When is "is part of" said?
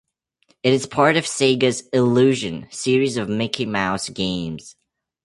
0.73-1.25